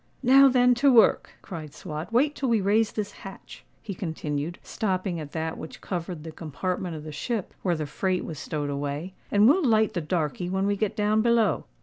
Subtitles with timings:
[0.23, 2.11] "Now then to work," cried Swot.
[2.11, 6.95] "Wait till we raise this hatch," he continued, stopping at that which covered the compartment
[6.95, 10.65] of the ship where the freight was stowed away; "and we'll light the darkey when
[10.65, 11.65] we get down below.